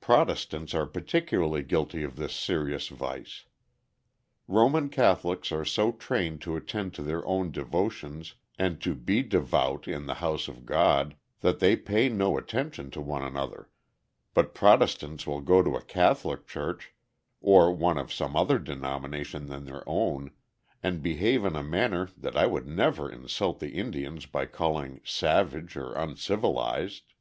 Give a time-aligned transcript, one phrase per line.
[0.00, 3.44] Protestants are particularly guilty of this serious vice.
[4.48, 9.86] Roman Catholics are so trained to attend to their own devotions, and to be devout
[9.86, 13.70] in the house of God, that they pay no attention to one another,
[14.34, 16.92] but Protestants will go to a Catholic church,
[17.40, 20.32] or one of some other denomination than their own,
[20.82, 25.76] and behave in a manner that I would never insult the Indians by calling "savage"
[25.76, 27.14] or "uncivilized."